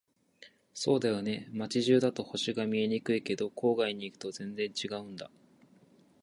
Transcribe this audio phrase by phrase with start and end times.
[0.73, 1.47] そうだよね。
[1.51, 5.29] 街中だと星が見えにくいけど、郊外に行くと全然違うんだ。